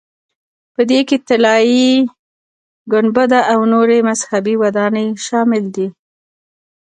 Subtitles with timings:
[0.73, 1.89] په دې کې طلایي
[2.91, 5.87] ګنبده او نورې مذهبي ودانۍ شاملې دي.